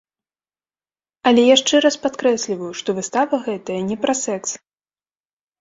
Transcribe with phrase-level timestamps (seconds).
[1.31, 4.51] Але яшчэ раз падкрэсліваю, што выстава гэтая не пра сэкс!